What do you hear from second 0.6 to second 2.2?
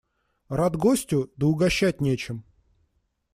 гостю, да угощать